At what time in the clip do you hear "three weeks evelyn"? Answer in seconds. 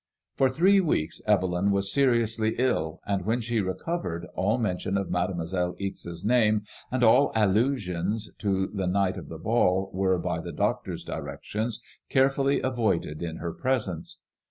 0.49-1.69